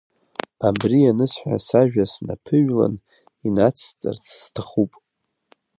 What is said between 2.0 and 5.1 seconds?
снаԥыҩлан инацсҵарц сҭахуп.